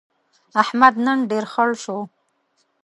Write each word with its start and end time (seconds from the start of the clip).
احمد 0.63 0.93
نن 1.05 1.19
ډېر 1.29 1.45
خړ 1.53 1.69
شو. 1.83 1.99